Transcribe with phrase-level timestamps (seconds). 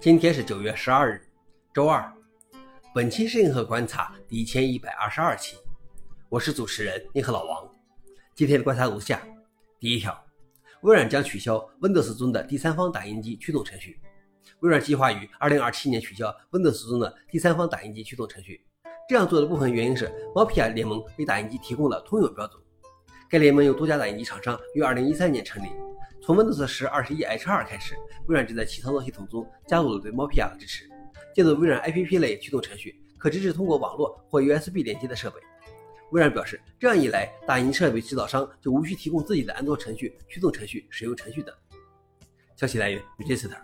[0.00, 1.20] 今天是九月十二日，
[1.74, 2.08] 周二。
[2.94, 5.56] 本期是硬核观察第一千一百二十二期，
[6.28, 7.68] 我是主持人银河老王。
[8.32, 9.20] 今天的观察如下：
[9.80, 10.16] 第一条，
[10.82, 13.98] 微软将取消 Windows 中的第三方打印机驱动程序。
[14.60, 18.64] 微软计划于二零二七年取消 Windows 中的第三方打印机驱动程序。
[19.08, 22.62] 这样做的部分原因是，猫皮亚联盟为打印机提供了通用标准。
[23.28, 25.68] 该联盟由多家打印机厂商于二零一三年成立。
[26.28, 27.94] 从 Windows 十二十一 H2 开始，
[28.26, 30.86] 微软就在其操作系统中加入了对 MOPIA 的支持。
[31.34, 35.40] 借助微软 APP 类驱动程序，可支持通过网络或 USB 连接的设备。
[36.10, 41.54] 微软表示，这样一来，打印设备制造商就无需提供自己的安装程序、驱动程序、使用程序等。
[42.56, 43.56] 消息来源：Register。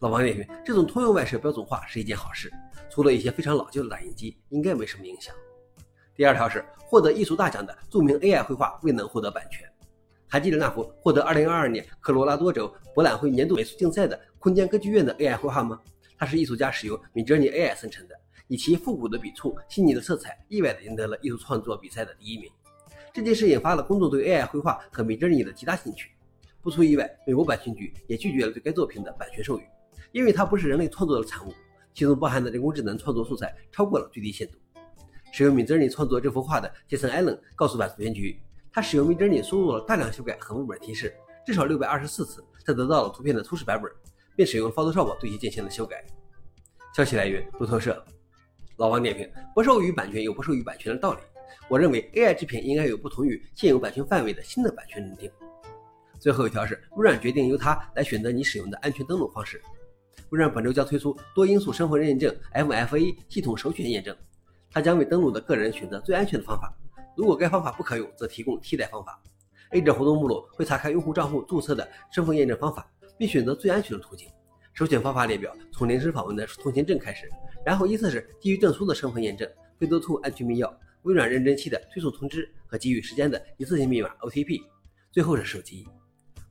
[0.00, 2.52] 老王点评：这种通用外设标准化是一件好事，
[2.90, 5.34] 除了一些非常老旧的打印机，应该没什么影响。
[6.14, 9.66] 第二条是，获得艺术大奖的著名 AI 绘画未能获得版权。
[10.32, 15.80] 还记得那幅获得2022年科罗拉多州博览会年度美术竞赛的空间歌剧院的 AI 绘画吗？
[16.16, 18.14] 它是艺术家使用 Midjourney AI 生成的，
[18.46, 22.48] 以其复古的笔触、细腻的色彩，意外地赢得了艺术创作比赛的第一名。
[23.12, 26.12] 这件事引发了公众对 AI 绘画和 Midjourney 的极大兴趣。
[26.62, 29.62] 不出意外，美国版权局也拒绝了对该作品的版权授予，
[30.12, 31.52] 因为它不是人类创作的产物，
[31.92, 34.54] 其中包含的人工智能创作素材超过了最低限度。
[35.32, 38.40] 使用 Midjourney 创作这幅画的杰森·艾伦告诉版权局。
[38.72, 41.12] 他使用 Midjourney 输入了大量修改和文本提示，
[41.44, 43.90] 至少六百二十四次，才得到了图片的初始版本，
[44.36, 46.04] 并使用 Photoshop 对其进行了修改。
[46.94, 48.04] 消息来源：路透社。
[48.76, 51.20] 老王点评：不授予版权有不授予版权的道理。
[51.68, 55.30] 我认为 AI 制品应该有不同于现有版权范围的新的版权认定。
[56.18, 59.60] 最后一条是，微软决定由它来选择你使用的安全登录方式。
[60.30, 64.16] 微软本周将推出多因素身份认证 MFA 系统首选验证，
[64.70, 66.72] 它将为登录的个人选择最安全的方法。
[67.20, 69.20] 如果该方法不可用，则提供替代方法。
[69.72, 74.26] A 者活动目录会查看用户账户注册的身份验证方法，并选择最安全的途径。
[74.72, 77.28] 首选方法列表从临时访问的通行证开始，
[77.62, 79.46] 然后依次是基于证书的身份验证、
[79.78, 84.62] 飞多兔安全密钥、微软认证器的推送通知和给予时间的一次性密码 OTP，
[85.12, 85.86] 最后是手机。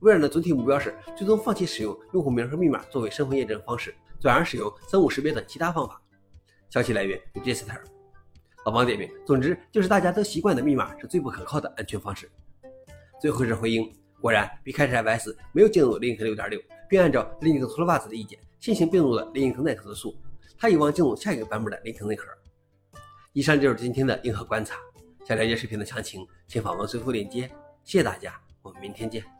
[0.00, 5.98] 微软的总体目标是最终放弃使用用户名和密码作为身份验证方式，转而使用生物识别等其他方法。
[6.68, 7.97] 消息来源：Register。
[8.68, 12.30] 老王点名：总之就是大家都习惯的密码是最不可靠的安全方式。
[13.18, 13.90] 最后是回应，
[14.20, 20.14] 果然 B 开始 FS 没有进入 Linux 6.6，并按照 Linux Toolbars 的意见，先行并入了 Linux 内核的数。
[20.58, 22.26] 它有望进入下一个版本的 Linux 内核。
[23.32, 24.76] 以上就是今天的硬核观察。
[25.24, 27.50] 想了解视频的详情，请访问随附链接。
[27.84, 29.37] 谢谢大家，我们明天见。